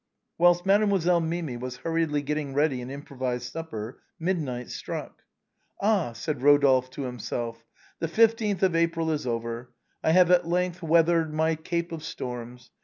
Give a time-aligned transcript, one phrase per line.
[0.39, 5.21] Whilst Mademoiselle Mimi was hurriedly getting ready an improvised supper, midnight struck."
[5.79, 7.63] Ah!" said Eodolphe to himself,"
[7.99, 9.75] the 15th of April is over.
[10.03, 12.71] I have at length weathered my Cape of Storms.